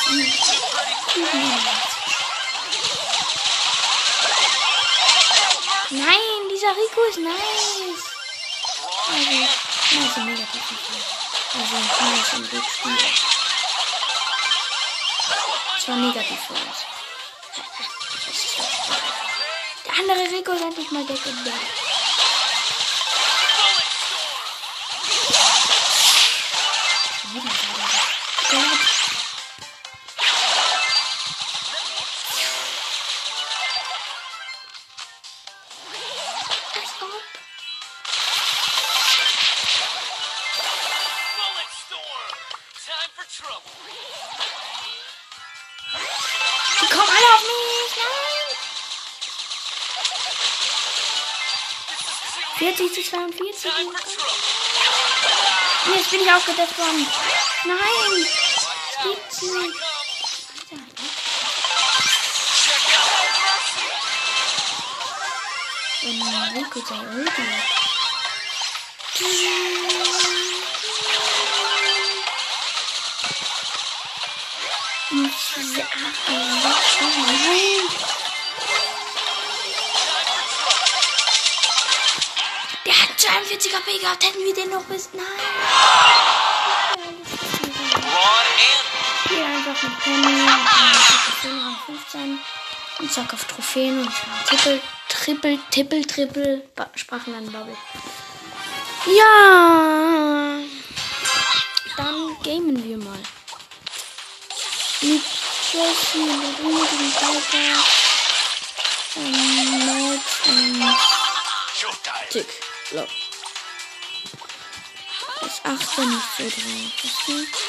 Nein, 5.90 6.48
dieser 6.50 6.76
Rico 6.76 7.00
ist 7.08 7.18
nice. 7.18 7.32
Also, 9.08 9.30
nice 9.90 10.16
und 10.16 10.26
negativ. 10.26 10.62
Also, 11.54 11.76
nice 12.04 12.32
im 12.34 12.44
Rückspiel. 12.44 12.98
Das 15.74 15.88
war 15.88 15.96
negativ 15.96 16.40
für 16.46 16.52
uns. 16.52 16.62
Der 19.86 19.94
andere 19.94 20.24
Rico 20.36 20.52
ist 20.52 20.62
endlich 20.62 20.90
mal 20.90 21.08
weg 21.08 21.24
und 21.24 21.44
weg. 21.46 21.81
40 52.62 52.94
zu 52.94 53.02
42. 53.02 53.60
Time 53.60 53.90
for 53.90 53.98
trouble. 53.98 54.22
Und 55.84 55.96
Jetzt 55.96 56.10
bin 56.12 56.20
ich 56.20 56.30
aufgedeckt 56.32 56.78
worden. 56.78 57.06
Nein. 57.64 58.26
Das 58.94 59.02
gibt's 59.02 59.42
nicht. 59.42 59.80
Wenn 66.02 66.22
Rico 66.56 66.80
sein 66.88 67.08
Ulti 67.16 67.42
hat. 67.42 67.82
Und 75.10 75.32
diese 75.56 75.86
Nein. 77.26 78.11
42 83.22 83.72
HP 83.72 83.98
gehabt. 83.98 84.24
Hätten 84.24 84.44
wir 84.44 84.52
den 84.54 84.70
noch 84.70 84.82
bis. 84.84 85.10
Nein. 85.12 85.22
Hier 89.28 89.44
einfach 89.46 89.82
mit 89.82 90.00
Penny. 90.00 90.42
Und 91.44 91.78
15. 91.86 92.38
Und 92.98 93.12
zack 93.12 93.32
auf 93.32 93.44
Trophäen 93.44 94.00
und 94.00 94.10
Triple, 94.48 94.80
Triple, 95.08 95.58
Triple, 95.70 96.06
Triple. 96.06 96.62
Ba- 96.74 96.90
Sprachenlandbubble. 96.96 97.76
Ja. 99.06 100.58
Dann 101.96 102.36
gamen 102.42 102.84
wir 102.84 102.96
mal. 102.98 103.18
Mit 105.00 105.22
Chelsea, 105.70 106.22
mit 106.26 106.58
mit 106.64 107.14
Piper. 107.16 107.78
Ähm, 109.16 109.86
Max 109.86 110.22
und. 110.48 110.96
Tick. 112.30 112.46
Low. 112.94 113.06
Das 115.40 115.64
18 115.64 116.10
nicht 116.10 116.22
so 116.36 116.42
drin. 116.42 116.92
Das 117.02 117.04
ist 117.04 117.20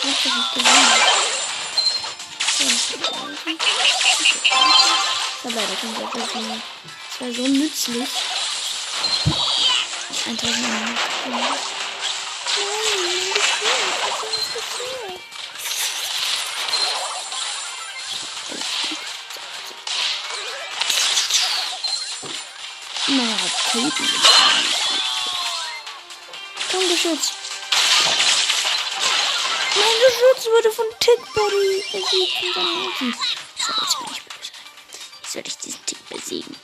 hauptsächlich 0.03 0.47
gewonnen. 0.53 0.93
Dabei, 5.43 5.61
da 5.61 5.75
kommt 5.79 5.97
der 5.97 6.07
Griffin. 6.07 6.61
Das 7.09 7.21
war 7.21 7.31
so 7.33 7.47
nützlich. 7.47 8.09
1000 10.25 10.43
Euro. 10.43 11.57
Na, 23.07 23.23
Raketen. 23.23 24.32
Komm, 26.73 26.89
Geschütz. 26.89 27.33
Mein 29.75 29.95
Geschütz 30.07 30.47
wurde 30.47 30.71
von 30.71 30.85
Tickbody 30.99 31.83
besiegt. 31.91 32.33
So, 33.59 33.73
jetzt 33.79 33.99
bin 33.99 34.07
ich 34.11 34.23
böse. 34.23 34.51
Jetzt 35.21 35.35
werde 35.35 35.49
ich 35.49 35.57
diesen 35.59 35.85
Tick 35.85 36.09
besiegen. 36.09 36.55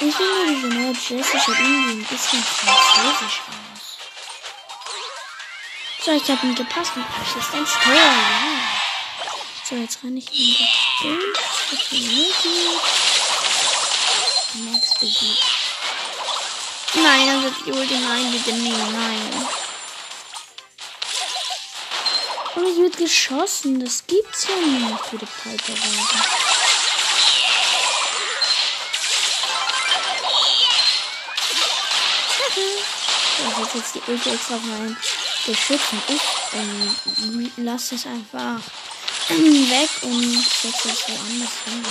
Ich 0.00 0.14
finde 0.14 0.46
diese 0.54 0.68
neue 0.68 0.92
Jessie 0.92 1.36
irgendwie 1.36 1.92
ein 1.92 2.04
bisschen 2.04 2.42
französisch 2.42 3.40
aus. 3.46 3.98
So, 6.02 6.12
ich 6.12 6.30
habe 6.30 6.46
ihn 6.46 6.54
gepasst 6.54 6.92
und 6.96 7.04
Assistenz. 7.20 7.70
Oh, 7.86 7.92
ja. 7.92 8.14
So, 9.68 9.74
jetzt 9.74 10.02
renne 10.02 10.18
ich 10.18 10.28
in 10.32 10.56
das 10.56 10.68
Bild. 11.02 11.36
Das 11.70 11.82
ist 11.82 11.92
ein. 11.92 13.05
Max 14.58 14.94
besiegt. 15.00 15.42
Nein, 16.94 17.26
dann 17.26 17.42
wird 17.42 17.54
die 17.66 17.72
Ulti 17.72 17.94
nein, 17.98 18.30
bitte 18.32 18.52
nie, 18.52 18.70
nein. 18.70 19.48
Und 22.54 22.66
ich 22.66 22.78
wird 22.78 22.96
geschossen, 22.96 23.84
das 23.84 24.06
gibt's 24.06 24.46
ja 24.48 24.56
nicht 24.56 25.04
für 25.04 25.18
die 25.18 25.26
Piper 25.26 25.72
weiter. 25.72 26.24
Ich 33.48 33.54
setze 33.54 33.78
jetzt 33.78 33.94
die 33.94 34.10
Ulti 34.10 34.30
extra 34.30 34.54
auf 34.56 34.62
mein 34.62 34.96
Geschütz 35.44 35.80
und 35.92 36.02
ich 36.08 36.22
ähm, 36.54 37.52
lasse 37.58 37.94
es 37.94 38.06
einfach 38.06 38.58
weg 39.28 39.90
und 40.02 40.42
setze 40.42 40.88
es 40.88 41.08
woanders 41.08 41.50
hin, 41.64 41.84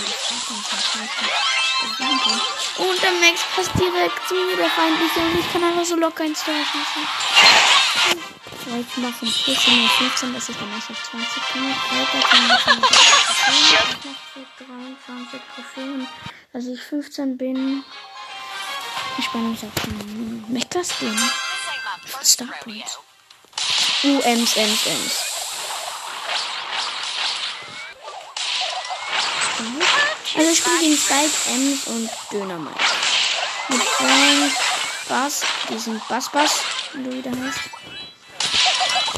und 2.78 3.02
der 3.02 3.12
Max 3.12 3.42
passt 3.56 3.72
direkt 3.80 4.28
zu 4.28 4.36
mir, 4.36 4.58
der 4.58 4.70
feindliche, 4.70 5.20
und 5.20 5.40
ich 5.40 5.52
kann 5.52 5.64
einfach 5.64 5.86
so 5.86 5.96
locker 5.96 6.24
ins 6.24 6.44
Tor 6.44 6.54
schießen. 6.54 7.08
So, 8.66 8.76
ich 8.76 8.98
mache 8.98 9.14
von 9.14 9.28
14 9.28 9.86
auf 9.86 9.92
15, 9.92 10.34
dass 10.34 10.50
ich 10.50 10.58
dann 10.58 10.74
erst 10.74 10.90
auf 10.90 11.04
20 11.12 11.44
komme. 11.52 11.76
Piper 11.90 12.28
kann 12.28 12.46
ich 12.46 12.64
dann 12.66 12.82
mache 12.82 14.48
23 14.58 15.42
Trophäen, 15.54 16.08
dass 16.54 16.66
ich 16.66 16.82
15 16.82 17.38
bin. 17.38 17.84
Ich 19.18 19.26
spanne 19.26 19.50
mich 19.50 19.64
auf 19.64 19.74
den 19.86 20.46
Mecha-Skin. 20.52 21.18
Von 22.06 22.26
Starpoint. 22.26 23.00
Uh, 24.04 24.20
Ems, 24.22 24.56
Ems, 24.58 24.86
Ems. 24.86 25.36
Also 30.38 30.52
ich 30.52 30.58
spiele 30.58 30.80
gegen 30.80 30.98
Spike, 30.98 31.32
Ems 31.54 31.88
und 31.88 32.10
Dönermeier. 32.32 32.76
Mit 33.70 33.82
Frank, 33.82 34.52
Bass, 35.08 35.42
diesen 35.70 36.02
Bass 36.10 36.30
Bass, 36.30 36.60
wie 36.94 37.04
du 37.04 37.14
wieder 37.14 37.32
heißt. 37.32 37.60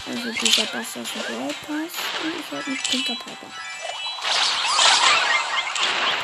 Also 0.07 0.31
dieser 0.39 0.65
Bass 0.65 0.87
aus 0.95 1.07
dem 1.13 1.21
Brawl 1.23 1.55
Pass. 1.65 1.93
Und 2.23 2.39
ich 2.39 2.51
halt 2.51 2.67
mit 2.67 2.83
Pinker 2.83 3.15
Piper. 3.15 3.51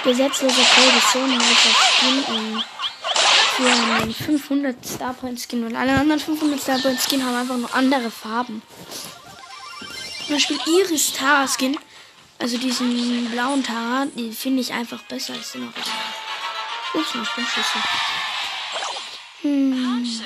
Gesetzlose 0.03 0.61
Position, 0.75 1.29
Minecraft 1.29 1.85
Skin 1.97 2.23
und 2.35 2.65
für 3.55 4.01
einen 4.01 4.13
500 4.13 4.75
Starpoint 4.85 5.39
Skin 5.39 5.65
und 5.65 5.75
alle 5.75 5.93
anderen 5.93 6.19
500 6.19 6.61
Starpoint 6.61 6.99
Skin 7.01 7.25
haben 7.25 7.35
einfach 7.35 7.57
nur 7.57 7.73
andere 7.73 8.11
Farben. 8.11 8.61
Zum 10.25 10.35
Beispiel 10.35 10.59
Iris 10.67 11.13
Tara 11.13 11.47
Skin, 11.47 11.77
also 12.39 12.57
diesen 12.57 13.29
blauen 13.31 13.63
Tara, 13.63 14.05
die 14.15 14.31
finde 14.31 14.61
ich 14.61 14.73
einfach 14.73 15.01
besser 15.03 15.33
als 15.33 15.51
den 15.53 15.63
Original. 15.63 16.13
Ups, 16.93 17.07
ich 17.09 17.35
bin 17.35 17.45
schüsse. 17.45 17.79
Hm, 19.41 20.05
spice. 20.05 20.23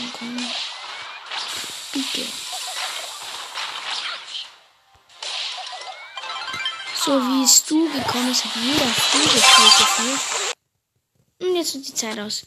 okay. 0.00 0.50
Bitte. 1.92 2.26
So 7.04 7.12
wie 7.12 7.44
es 7.44 7.64
du 7.64 7.84
gekommen 7.92 8.30
ist, 8.30 8.44
hat 8.44 8.56
jeder 8.56 8.86
gefühlt. 8.86 10.20
Und 11.40 11.56
jetzt 11.56 11.74
wird 11.74 11.86
die 11.86 11.94
Zeit 11.94 12.18
aus. 12.18 12.46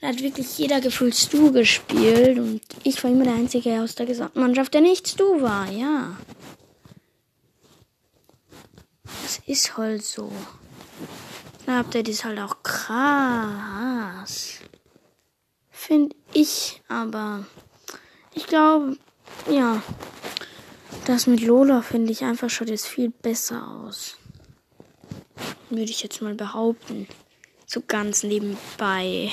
Da 0.00 0.08
hat 0.08 0.20
wirklich 0.22 0.58
jeder 0.58 0.80
gefühlt 0.80 1.14
Stu 1.14 1.52
gespielt 1.52 2.38
und 2.38 2.60
ich 2.82 3.02
war 3.04 3.10
immer 3.10 3.24
der 3.24 3.34
Einzige 3.34 3.82
aus 3.82 3.94
der 3.94 4.06
gesamten 4.06 4.40
Mannschaft, 4.40 4.74
der 4.74 4.80
nicht 4.80 5.06
Stu 5.06 5.42
war, 5.42 5.70
ja. 5.70 6.16
Das 9.22 9.40
ist 9.46 9.76
halt 9.76 10.04
so. 10.04 10.32
Habt 11.66 11.94
ihr 11.94 12.02
das 12.02 12.24
halt 12.24 12.38
auch 12.40 12.62
krass. 12.62 14.58
finde 15.70 16.14
ich. 16.32 16.82
Aber 16.88 17.44
ich 18.34 18.46
glaube, 18.46 18.96
ja, 19.50 19.82
das 21.06 21.26
mit 21.26 21.40
Lola 21.40 21.82
finde 21.82 22.12
ich 22.12 22.24
einfach 22.24 22.50
schaut 22.50 22.68
jetzt 22.68 22.86
viel 22.86 23.10
besser 23.10 23.66
aus. 23.66 24.16
Würde 25.70 25.90
ich 25.90 26.02
jetzt 26.02 26.22
mal 26.22 26.34
behaupten. 26.34 27.08
So 27.66 27.82
ganz 27.86 28.22
nebenbei. 28.22 29.30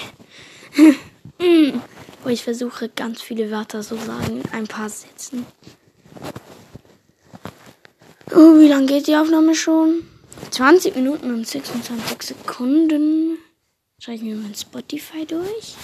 Wo 2.24 2.30
ich 2.30 2.44
versuche, 2.44 2.90
ganz 2.90 3.22
viele 3.22 3.52
Wörter 3.52 3.84
so 3.84 3.98
sagen 3.98 4.42
in 4.42 4.50
ein 4.52 4.68
paar 4.68 4.90
Sätzen. 4.90 5.46
Oh, 8.32 8.60
wie 8.60 8.68
lange 8.68 8.86
geht 8.86 9.08
die 9.08 9.16
Aufnahme 9.16 9.56
schon? 9.56 10.08
20 10.52 10.96
Minuten 10.96 11.34
und 11.34 11.48
26 11.48 12.22
Sekunden. 12.22 13.40
Schaue 13.98 14.16
ich 14.16 14.22
mir 14.22 14.36
mein 14.36 14.54
Spotify 14.54 15.26
durch. 15.26 15.76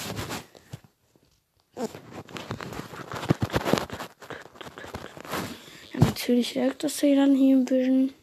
Ja, 5.91 5.99
natürlich 5.99 6.55
wirkt 6.55 6.84
das 6.84 6.99
hier 6.99 7.15
dann 7.15 7.36
hier 7.36 7.58
ein 7.58 7.65
bisschen. 7.65 8.13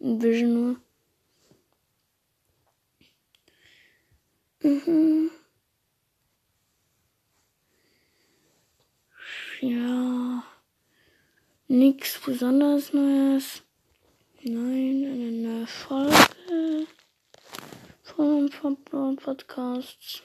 Ein 0.00 0.18
bisschen 0.20 0.54
nur. 0.54 0.76
Mhm. 4.60 5.30
Ja. 9.60 10.44
Nichts 11.66 12.20
besonders 12.24 12.92
Neues. 12.92 13.62
Nein, 14.44 15.04
eine 15.04 15.30
neue 15.30 15.66
Folge 15.68 16.88
von 18.02 18.76
Brown 18.82 19.14
Podcasts. 19.14 20.20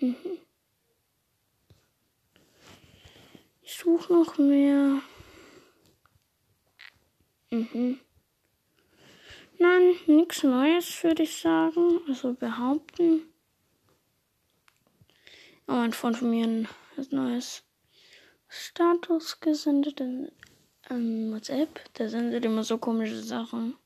Mhm. 0.00 0.16
Ich 3.62 3.76
suche 3.76 4.12
noch 4.12 4.36
mehr. 4.38 5.00
Mhm. 7.50 8.00
Nein, 9.60 9.94
nichts 10.08 10.42
Neues 10.42 11.04
würde 11.04 11.22
ich 11.22 11.36
sagen. 11.40 12.00
Also 12.08 12.34
behaupten. 12.34 13.32
Oh, 15.68 15.74
ein 15.74 15.92
Freund 15.92 16.16
von 16.16 16.30
mir 16.30 16.46
ein 16.48 16.68
neues 17.10 17.62
Status 18.48 19.38
gesendet 19.38 20.00
ähm, 20.90 21.32
WhatsApp. 21.32 21.80
Der 21.94 22.08
sendet 22.08 22.44
immer 22.44 22.64
so 22.64 22.78
komische 22.78 23.22
Sachen. 23.22 23.76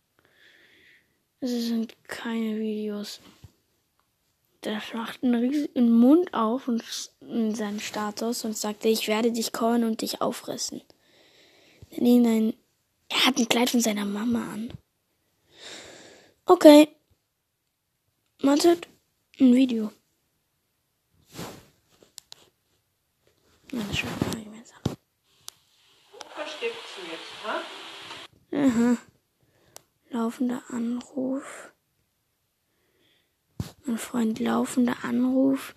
Es 1.41 1.51
sind 1.51 1.95
keine 2.09 2.59
Videos. 2.59 3.21
Der 4.65 4.83
macht 4.93 5.23
einen 5.23 5.37
riesigen 5.37 5.91
Mund 5.91 6.35
auf 6.35 6.67
und 6.67 6.83
in 7.21 7.55
seinen 7.55 7.79
Status 7.79 8.45
und 8.45 8.57
sagte, 8.57 8.89
ich 8.89 9.07
werde 9.07 9.31
dich 9.31 9.53
kommen 9.53 9.85
und 9.85 10.03
dich 10.03 10.21
auffressen. 10.21 10.83
Ein, 11.97 12.55
er 13.09 13.27
hat 13.27 13.39
ein 13.39 13.49
Kleid 13.49 13.71
von 13.71 13.81
seiner 13.81 14.05
Mama 14.05 14.53
an. 14.53 14.73
Okay. 16.45 16.89
Wartet. 18.41 18.89
Ein 19.39 19.55
Video. 19.55 19.93
Ja, 23.71 23.81
das 23.87 23.99
schon 23.99 24.09
versteckst 26.59 26.97
du 26.97 27.03
jetzt, 27.11 27.33
ha? 27.45 27.61
Aha. 28.59 28.97
Laufender 30.11 30.63
Anruf. 30.69 31.73
Mein 33.85 33.99
Freund, 33.99 34.41
laufender 34.41 34.97
Anruf. 35.05 35.77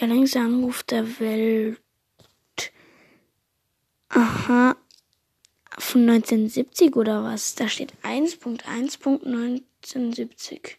Der 0.00 0.08
längste 0.08 0.40
Anruf 0.40 0.82
der 0.82 1.20
Welt. 1.20 1.80
Aha. 4.08 4.74
Von 5.78 6.10
1970 6.10 6.96
oder 6.96 7.22
was? 7.22 7.54
Da 7.54 7.68
steht 7.68 7.92
1.1.1970. 8.02 10.78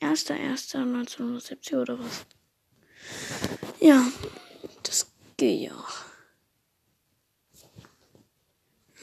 1.1.1970 0.00 1.78
oder 1.78 1.98
was? 1.98 2.24
Ja, 3.80 4.02
das 4.82 5.12
geht 5.36 5.68
ja. 5.68 5.84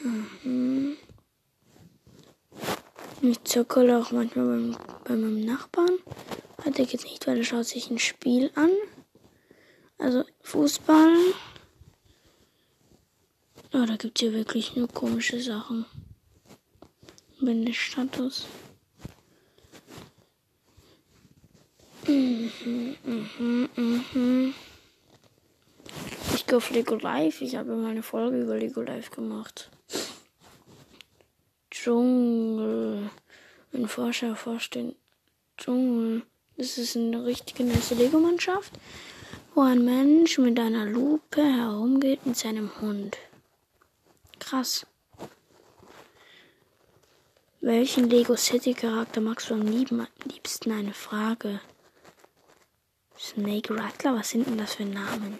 Mhm. 0.04 0.98
Ich 3.22 3.42
zocke 3.44 3.80
auch 3.96 4.10
manchmal 4.10 4.46
beim, 4.46 4.76
bei 5.04 5.14
meinem 5.14 5.46
Nachbarn. 5.46 5.98
Hat 6.62 6.78
er 6.78 6.84
jetzt 6.84 7.04
nicht, 7.04 7.26
weil 7.26 7.38
er 7.38 7.44
schaut 7.44 7.64
sich 7.64 7.90
ein 7.90 7.98
Spiel 7.98 8.50
an. 8.54 8.70
Also 9.96 10.24
Fußball. 10.42 11.16
Oh, 13.72 13.86
da 13.86 13.96
gibt 13.96 14.18
es 14.18 14.20
hier 14.20 14.34
wirklich 14.34 14.76
nur 14.76 14.88
komische 14.88 15.40
Sachen. 15.40 15.86
Bin 17.40 17.64
der 17.64 17.72
Status. 17.72 18.46
Mhm. 22.06 24.54
Ich 26.34 26.46
gehe 26.46 26.56
auf 26.58 26.70
Lego 26.70 26.96
Live. 26.96 27.40
Ich 27.40 27.56
habe 27.56 27.74
mal 27.74 27.90
eine 27.90 28.02
Folge 28.02 28.42
über 28.42 28.56
Lego 28.56 28.82
Live 28.82 29.10
gemacht. 29.10 29.70
Dschungel. 31.84 33.10
Ein 33.74 33.88
Forscher 33.88 34.36
forscht 34.36 34.74
den 34.74 34.96
Dschungel. 35.58 36.22
Das 36.56 36.78
ist 36.78 36.96
eine 36.96 37.26
richtige 37.26 37.62
nice 37.62 37.90
Lego-Mannschaft, 37.90 38.72
wo 39.54 39.60
ein 39.60 39.84
Mensch 39.84 40.38
mit 40.38 40.58
einer 40.58 40.86
Lupe 40.86 41.42
herumgeht 41.42 42.24
mit 42.24 42.38
seinem 42.38 42.70
Hund. 42.80 43.18
Krass. 44.38 44.86
Welchen 47.60 48.08
Lego 48.08 48.34
City 48.34 48.72
Charakter 48.72 49.20
magst 49.20 49.50
du 49.50 49.54
am 49.54 49.66
liebsten? 49.66 50.72
Eine 50.72 50.94
Frage. 50.94 51.60
Snake 53.18 53.76
Rattler, 53.76 54.14
was 54.14 54.30
sind 54.30 54.46
denn 54.46 54.56
das 54.56 54.76
für 54.76 54.86
Namen? 54.86 55.38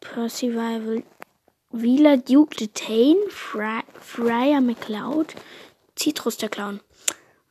Percival 0.00 1.04
Wheeler 1.74 2.16
Duke 2.16 2.56
Detain, 2.56 3.16
Fry, 3.28 3.82
Fryer 4.00 4.60
McCloud, 4.60 5.34
Citrus 5.98 6.36
der 6.36 6.48
Clown 6.48 6.80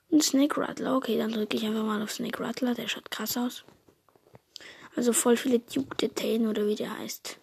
und 0.10 0.24
Snake 0.24 0.60
Rattler. 0.60 0.96
Okay, 0.96 1.18
dann 1.18 1.32
drücke 1.32 1.58
ich 1.58 1.66
einfach 1.66 1.84
mal 1.84 2.02
auf 2.02 2.12
Snake 2.12 2.40
Rattler, 2.40 2.74
der 2.74 2.88
schaut 2.88 3.12
krass 3.12 3.38
aus. 3.38 3.64
Also 4.96 5.12
voll 5.12 5.38
viele 5.38 5.60
Duke 5.60 5.96
Detain 5.98 6.48
oder 6.48 6.68
wie 6.68 6.76
der 6.76 6.98
heißt. 6.98 7.38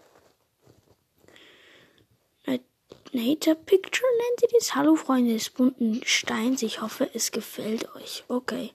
Nature 3.13 3.57
Picture 3.57 4.09
nennt 4.19 4.43
ihr 4.43 4.59
das? 4.59 4.77
Hallo 4.77 4.95
Freunde 4.95 5.33
des 5.33 5.51
bunten 5.51 6.01
Steins, 6.05 6.63
ich 6.63 6.81
hoffe 6.81 7.11
es 7.13 7.33
gefällt 7.33 7.93
euch. 7.97 8.23
Okay. 8.29 8.71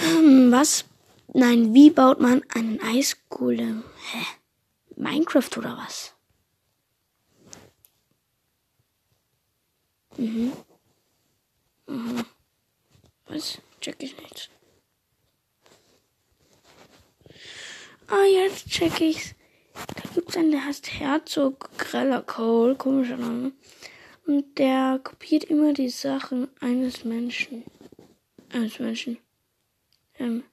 Hm, 0.00 0.52
was? 0.52 0.84
Nein, 1.32 1.72
wie 1.72 1.88
baut 1.88 2.20
man 2.20 2.42
einen 2.54 2.78
Eisgolem? 2.82 3.82
Hä? 4.12 4.26
Minecraft 4.94 5.56
oder 5.56 5.78
was? 5.78 6.15
Mhm. 10.16 10.52
Mhm. 11.86 12.24
Was? 13.26 13.58
Check 13.80 14.02
ich 14.02 14.16
nicht. 14.16 14.50
Ah, 18.08 18.24
jetzt 18.24 18.68
check 18.68 19.00
ich's. 19.00 19.34
Da 19.74 20.08
gibt's 20.14 20.36
einen, 20.36 20.52
der 20.52 20.64
heißt 20.64 20.90
Herzog 21.00 21.70
Greller 21.76 22.22
Cole, 22.22 22.76
komischer 22.76 23.16
Name. 23.16 23.52
Und 24.26 24.58
der 24.58 25.00
kopiert 25.02 25.44
immer 25.44 25.72
die 25.72 25.90
Sachen 25.90 26.48
eines 26.60 27.04
Menschen. 27.04 27.64
Eines 28.52 28.78
Menschen. 28.78 29.18
Ähm, 30.18 30.44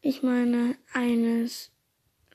ich 0.00 0.22
meine, 0.22 0.76
eines 0.92 1.70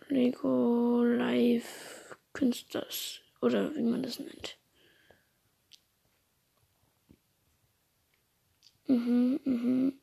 Lego 0.10 1.04
Live 1.04 2.18
Künstlers. 2.34 3.22
Oder 3.42 3.76
wie 3.76 3.82
man 3.82 4.04
das 4.04 4.20
nennt. 4.20 4.58
Mhm, 8.88 9.40
mhm. 9.44 10.00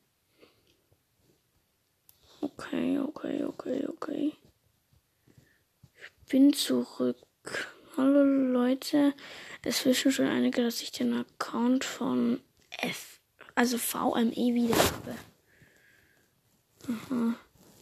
Okay, 2.41 2.99
okay, 2.99 3.43
okay, 3.43 3.87
okay. 3.87 4.33
Ich 5.95 6.29
bin 6.29 6.53
zurück. 6.53 7.17
Hallo 7.97 8.23
Leute. 8.23 9.15
Es 9.63 9.85
wissen 9.85 10.11
schon 10.11 10.27
einige, 10.27 10.61
dass 10.61 10.83
ich 10.83 10.91
den 10.91 11.13
Account 11.13 11.83
von 11.83 12.41
F, 12.69 13.19
also 13.55 13.79
VME 13.79 14.53
wieder 14.53 14.75
habe. 14.75 15.15
Aha. 16.87 17.35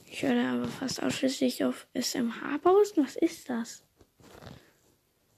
Ich 0.05 0.23
höre 0.23 0.53
aber 0.53 0.67
fast 0.69 1.03
ausschließlich 1.03 1.65
auf 1.65 1.85
SMH 1.93 2.59
posten. 2.59 3.03
Was 3.03 3.17
ist 3.17 3.49
das? 3.49 3.83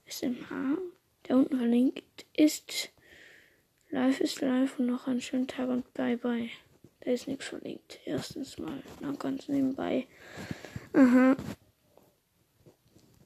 SMH, 0.06 0.78
der 1.26 1.38
unten 1.38 1.58
verlinkt 1.58 2.24
ist. 2.36 2.90
Live 3.96 4.20
ist 4.20 4.42
live 4.42 4.78
und 4.78 4.88
noch 4.88 5.06
einen 5.06 5.22
schönen 5.22 5.46
Tag 5.46 5.70
und 5.70 5.94
bye 5.94 6.18
bye. 6.18 6.50
Da 7.00 7.12
ist 7.12 7.28
nichts 7.28 7.46
verlinkt. 7.46 7.98
Erstens 8.04 8.58
mal. 8.58 8.82
Dann 9.00 9.18
ganz 9.18 9.48
nebenbei. 9.48 10.06
Aha. 10.92 11.34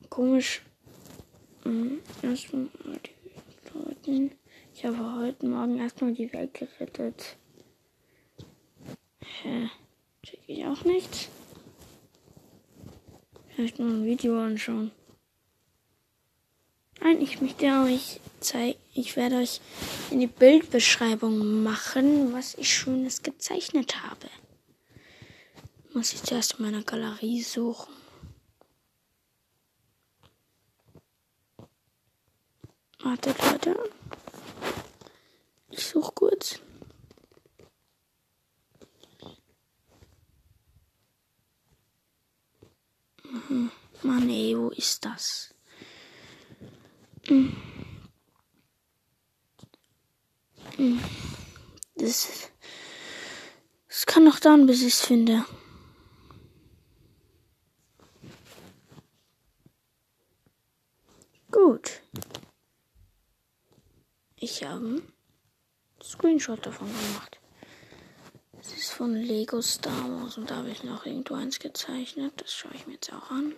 Komisch. 0.08 0.62
Mhm. 1.64 1.98
Erstmal 2.22 2.68
die 3.04 3.76
Leuten. 3.76 4.30
Ich 4.72 4.84
habe 4.84 5.16
heute 5.16 5.44
Morgen 5.44 5.76
erstmal 5.78 6.12
die 6.12 6.32
Welt 6.32 6.54
gerettet. 6.54 7.36
Hä? 9.42 9.70
Check 10.22 10.38
ich 10.46 10.64
auch 10.66 10.84
nicht. 10.84 11.30
Vielleicht 13.48 13.80
mal 13.80 13.90
ein 13.90 14.04
Video 14.04 14.40
anschauen. 14.40 14.92
Nein, 17.00 17.20
ich 17.20 17.40
möchte 17.40 17.66
euch 17.66 18.20
zeigen. 18.38 18.79
Ich 18.92 19.16
werde 19.16 19.36
euch 19.36 19.60
in 20.10 20.18
die 20.18 20.26
Bildbeschreibung 20.26 21.62
machen, 21.62 22.32
was 22.32 22.54
ich 22.54 22.72
Schönes 22.72 23.22
gezeichnet 23.22 24.02
habe. 24.02 24.28
Muss 25.94 26.12
ich 26.12 26.22
zuerst 26.22 26.58
in 26.58 26.64
meiner 26.64 26.82
Galerie 26.82 27.42
suchen. 27.42 27.92
Wartet, 32.98 33.36
Leute. 33.42 33.76
Ich 35.70 35.86
suche 35.86 36.12
kurz. 36.12 36.60
Mhm. 43.24 43.70
Mann, 44.02 44.28
ey, 44.28 44.58
wo 44.58 44.68
ist 44.70 45.04
das? 45.04 45.54
Mhm. 47.28 47.56
Mhm. 50.80 50.98
Das, 51.96 52.50
das 53.86 54.06
kann 54.06 54.24
noch 54.24 54.40
dauern, 54.40 54.66
bis 54.66 54.80
ich 54.80 54.94
es 54.94 55.02
finde. 55.02 55.44
Gut. 61.50 62.00
Ich 64.36 64.64
habe 64.64 64.76
einen 64.76 65.12
Screenshot 66.02 66.64
davon 66.64 66.88
gemacht. 66.88 67.38
Das 68.52 68.72
ist 68.72 68.92
von 68.92 69.12
Lego 69.14 69.60
Star 69.60 69.92
Wars 69.92 70.38
und 70.38 70.50
da 70.50 70.56
habe 70.56 70.70
ich 70.70 70.82
noch 70.82 71.04
irgendwo 71.04 71.34
eins 71.34 71.58
gezeichnet. 71.58 72.32
Das 72.38 72.54
schaue 72.54 72.72
ich 72.74 72.86
mir 72.86 72.94
jetzt 72.94 73.12
auch 73.12 73.30
an. 73.30 73.54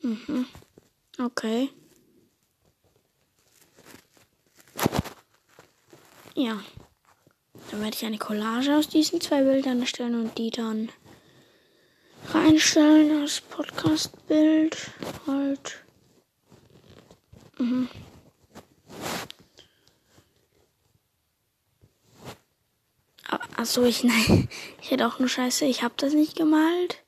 Mhm. 0.00 0.46
Okay. 1.18 1.70
Ja. 6.34 6.60
Dann 7.70 7.80
werde 7.80 7.96
ich 7.96 8.04
eine 8.04 8.18
Collage 8.18 8.76
aus 8.76 8.88
diesen 8.88 9.20
zwei 9.20 9.42
Bildern 9.42 9.80
erstellen 9.80 10.14
und 10.20 10.36
die 10.36 10.50
dann 10.50 10.90
reinstellen 12.32 13.22
als 13.22 13.40
Podcast-Bild. 13.40 14.90
Halt. 15.26 15.84
Mhm. 17.58 17.88
Achso, 23.56 23.84
ich 23.84 24.04
nein. 24.04 24.48
Ich 24.82 24.90
hätte 24.90 25.06
auch 25.06 25.18
nur 25.18 25.28
Scheiße, 25.28 25.64
ich 25.64 25.82
habe 25.82 25.94
das 25.96 26.12
nicht 26.12 26.36
gemalt. 26.36 27.03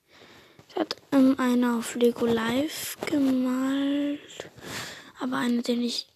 Hat 0.76 0.96
ähm, 1.10 1.36
einer 1.38 1.78
auf 1.78 1.94
Lego 1.94 2.26
Live 2.26 2.96
gemalt. 3.06 4.50
Aber 5.20 5.38
einer, 5.38 5.62
den 5.62 5.82
ich. 5.82 6.06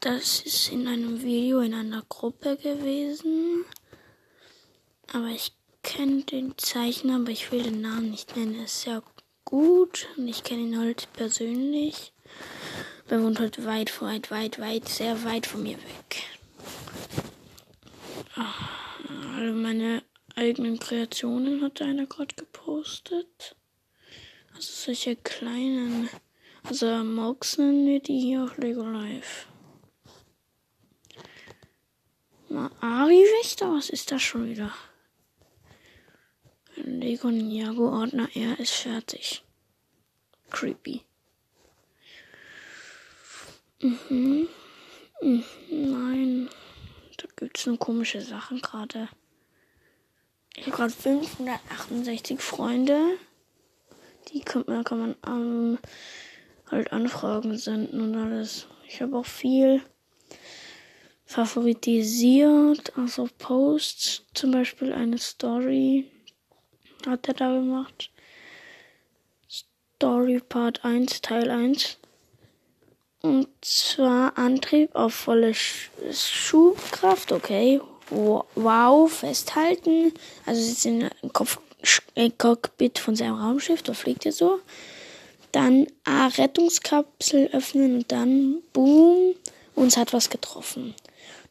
Das 0.00 0.40
ist 0.40 0.72
in 0.72 0.88
einem 0.88 1.22
Video 1.22 1.60
in 1.60 1.72
einer 1.72 2.02
Gruppe 2.08 2.56
gewesen. 2.56 3.64
Aber 5.12 5.28
ich 5.28 5.52
kenne 5.84 6.22
den 6.22 6.58
Zeichner, 6.58 7.16
aber 7.16 7.30
ich 7.30 7.52
will 7.52 7.62
den 7.62 7.80
Namen 7.80 8.10
nicht 8.10 8.36
nennen. 8.36 8.56
Er 8.56 8.64
ist 8.64 8.82
sehr 8.82 9.02
gut 9.44 10.08
und 10.16 10.26
ich 10.26 10.42
kenne 10.42 10.62
ihn 10.62 10.78
halt 10.78 11.08
persönlich. 11.12 12.12
Er 13.08 13.22
wohnt 13.22 13.38
halt 13.38 13.64
weit, 13.64 14.02
weit, 14.02 14.30
weit, 14.30 14.58
weit, 14.58 14.88
sehr 14.88 15.24
weit 15.24 15.46
von 15.46 15.62
mir 15.62 15.78
weg. 15.78 16.24
Alle 19.36 19.52
meine 19.52 20.02
eigenen 20.34 20.78
Kreationen 20.78 21.62
hat 21.62 21.80
einer 21.80 22.06
gerade 22.06 22.34
gepostet. 22.34 23.56
Also 24.58 24.72
solche 24.72 25.14
kleinen. 25.14 26.10
Also 26.64 26.86
Mox 27.04 27.58
nennen 27.58 27.86
wir 27.86 28.00
die 28.00 28.18
hier 28.18 28.42
auf 28.42 28.58
Lego 28.58 28.82
Live. 28.82 29.46
Mal 32.48 32.68
Ari 32.80 33.22
Wächter, 33.38 33.70
was 33.72 33.88
ist 33.88 34.10
das 34.10 34.20
schon 34.20 34.48
wieder? 34.48 34.74
Lego 36.74 37.30
Ninjago 37.30 37.88
Ordner 37.88 38.28
R 38.34 38.58
ist 38.58 38.72
fertig. 38.72 39.44
Creepy. 40.50 41.02
Mhm. 43.80 44.48
mhm. 45.20 45.44
Nein. 45.70 46.50
Da 47.16 47.28
gibt's 47.36 47.64
nur 47.64 47.78
komische 47.78 48.22
Sachen 48.22 48.60
gerade. 48.60 49.08
Ich 50.56 50.66
habe 50.66 50.76
gerade 50.76 50.92
568 50.92 52.40
Freunde. 52.40 53.18
Die 54.32 54.40
kann 54.40 54.64
man, 54.66 54.84
kann 54.84 54.98
man 54.98 55.16
ähm, 55.26 55.78
halt 56.70 56.92
Anfragen 56.92 57.56
senden 57.56 58.00
und 58.00 58.14
alles. 58.14 58.66
Ich 58.86 59.00
habe 59.00 59.16
auch 59.16 59.26
viel 59.26 59.82
favoritisiert, 61.24 62.96
also 62.96 63.28
Posts, 63.38 64.24
zum 64.34 64.50
Beispiel 64.50 64.92
eine 64.92 65.18
Story 65.18 66.10
hat 67.06 67.28
er 67.28 67.34
da 67.34 67.52
gemacht. 67.52 68.10
Story 69.48 70.40
Part 70.40 70.84
1, 70.84 71.20
Teil 71.22 71.50
1. 71.50 71.98
Und 73.20 73.48
zwar 73.60 74.38
Antrieb 74.38 74.94
auf 74.94 75.12
volle 75.12 75.52
Sch 75.54 75.90
Schubkraft, 76.12 77.32
okay. 77.32 77.80
Wow, 78.10 79.12
festhalten. 79.12 80.14
Also 80.46 80.62
sitzt 80.62 80.86
in 80.86 81.10
Kopf 81.32 81.58
äh, 81.58 81.67
Cockpit 82.38 82.98
von 82.98 83.16
seinem 83.16 83.34
Raumschiff, 83.34 83.82
da 83.82 83.94
fliegt 83.94 84.26
er 84.26 84.32
so. 84.32 84.60
Dann 85.52 85.86
A, 86.04 86.26
Rettungskapsel 86.26 87.50
öffnen 87.52 87.96
und 87.96 88.12
dann 88.12 88.62
Boom, 88.72 89.34
uns 89.74 89.96
hat 89.96 90.12
was 90.12 90.28
getroffen. 90.28 90.94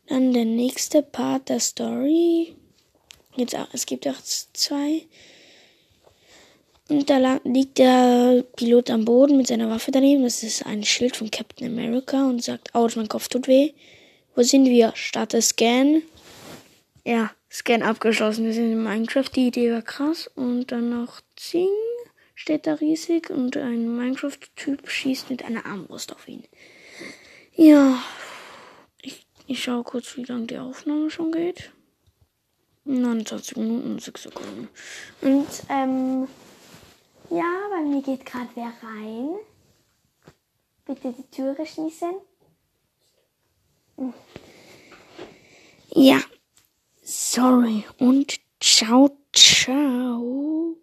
Dann 0.08 0.34
der 0.34 0.46
nächste 0.46 1.02
Part 1.02 1.50
der 1.50 1.60
Story. 1.60 2.56
Jetzt 3.36 3.56
auch, 3.56 3.68
es 3.74 3.86
gibt 3.86 4.08
auch 4.08 4.22
zwei. 4.22 5.06
Und 6.90 7.10
da 7.10 7.40
liegt 7.44 7.78
der 7.78 8.44
Pilot 8.56 8.90
am 8.90 9.04
Boden 9.04 9.36
mit 9.38 9.48
seiner 9.48 9.70
Waffe 9.70 9.92
daneben. 9.92 10.24
Das 10.24 10.44
ist 10.44 10.66
ein 10.66 10.84
Schild 10.84 11.18
von 11.18 11.30
Captain 11.30 11.68
America 11.68 12.26
und 12.26 12.44
sagt, 12.44 12.74
Autsch, 12.74 12.96
mein 12.96 13.10
Kopf 13.10 13.28
tut 13.28 13.48
weh. 13.48 13.74
Wo 14.36 14.44
sind 14.44 14.66
wir? 14.66 14.94
Starte 14.96 15.42
Scan. 15.42 16.02
Ja, 17.04 17.32
Scan 17.58 17.82
abgeschlossen. 17.82 18.46
Wir 18.46 18.54
sind 18.54 18.72
in 18.72 18.84
Minecraft. 18.84 19.30
Die 19.36 19.48
Idee 19.48 19.72
war 19.72 19.82
krass. 19.82 20.30
Und 20.36 20.72
dann 20.72 20.92
noch 20.92 21.22
Zing 21.36 21.68
steht 22.36 22.68
da 22.68 22.76
riesig. 22.76 23.32
Und 23.32 23.58
ein 23.58 23.96
Minecraft-Typ 23.98 24.88
schießt 24.88 25.32
mit 25.32 25.44
einer 25.44 25.66
Armbrust 25.66 26.14
auf 26.14 26.28
ihn. 26.28 26.44
Ja, 27.56 27.98
ich, 29.02 29.26
ich 29.48 29.64
schaue 29.64 29.84
kurz, 29.84 30.16
wie 30.18 30.24
lange 30.24 30.46
die 30.46 30.60
Aufnahme 30.60 31.10
schon 31.10 31.32
geht. 31.32 31.72
29 32.86 33.58
Minuten 33.58 33.92
und 33.94 34.02
6 34.04 34.24
Sekunden. 34.24 34.70
Und, 35.22 35.48
ähm, 35.70 36.28
ja, 37.32 37.52
bei 37.72 37.82
mir 37.82 38.04
geht 38.04 38.24
gerade 38.24 38.50
wer 38.54 38.72
rein. 38.84 39.30
Bitte 40.86 41.12
die 41.12 41.36
Türe 41.36 41.66
schließen. 41.66 42.14
Ja, 45.90 46.22
sorry 47.08 47.86
und 48.00 48.40
ciao, 48.60 49.10
ciao. 49.34 50.76